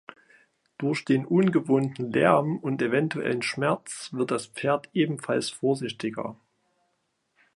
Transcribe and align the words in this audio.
Durch 0.79 1.05
den 1.05 1.27
ungewohnten 1.27 2.11
Lärm 2.11 2.57
und 2.57 2.81
eventuellen 2.81 3.43
Schmerz 3.43 4.09
wird 4.11 4.31
das 4.31 4.47
Pferd 4.47 4.89
ebenfalls 4.93 5.51
vorsichtiger. 5.51 6.37